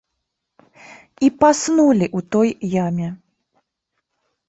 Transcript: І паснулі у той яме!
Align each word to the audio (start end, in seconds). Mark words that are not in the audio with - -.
І 1.27 1.29
паснулі 1.45 2.09
у 2.19 2.25
той 2.35 2.57
яме! 2.75 3.15